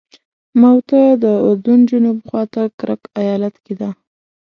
موته 0.61 1.01
د 1.23 1.25
اردن 1.47 1.79
جنوب 1.89 2.17
خواته 2.27 2.63
کرک 2.79 3.01
ایالت 3.21 3.55
کې 3.65 3.73
ده. 3.79 3.89